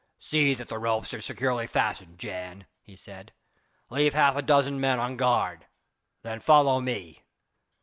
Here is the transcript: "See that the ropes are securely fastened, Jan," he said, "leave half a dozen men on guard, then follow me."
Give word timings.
"See 0.17 0.55
that 0.55 0.67
the 0.67 0.79
ropes 0.79 1.13
are 1.13 1.21
securely 1.21 1.67
fastened, 1.67 2.17
Jan," 2.17 2.65
he 2.81 2.95
said, 2.95 3.33
"leave 3.91 4.15
half 4.15 4.35
a 4.35 4.41
dozen 4.41 4.79
men 4.79 4.99
on 4.99 5.15
guard, 5.15 5.67
then 6.23 6.39
follow 6.39 6.79
me." 6.81 7.21